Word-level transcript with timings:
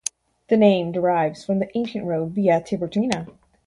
The 0.47 0.57
name 0.57 0.91
derives 0.91 1.45
from 1.45 1.59
the 1.59 1.69
ancient 1.77 2.05
road 2.07 2.31
Via 2.31 2.59
Tiburtina. 2.59 3.27